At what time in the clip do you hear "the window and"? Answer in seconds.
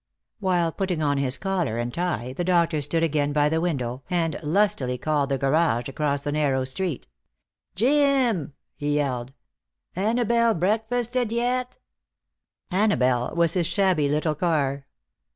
3.49-4.39